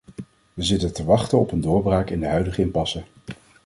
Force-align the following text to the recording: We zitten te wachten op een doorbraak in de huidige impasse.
We 0.53 0.63
zitten 0.63 0.93
te 0.93 1.03
wachten 1.05 1.39
op 1.39 1.51
een 1.51 1.61
doorbraak 1.61 2.09
in 2.09 2.19
de 2.19 2.27
huidige 2.27 2.61
impasse. 2.61 3.03